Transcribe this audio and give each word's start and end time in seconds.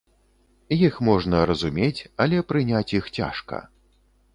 Іх 0.87 0.93
можна 1.11 1.43
разумець, 1.51 2.01
але 2.27 2.37
прыняць 2.53 2.87
іх 3.03 3.15
цяжка. 3.21 3.67